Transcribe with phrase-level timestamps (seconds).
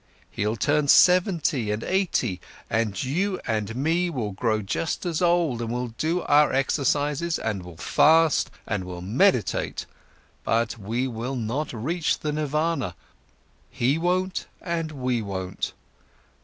[0.31, 5.61] He'll turn seventy and eighty, and you and me, we will grow just as old
[5.61, 9.85] and will do our exercises, and will fast, and will meditate.
[10.43, 12.95] But we will not reach the nirvana,
[13.69, 15.73] he won't and we won't.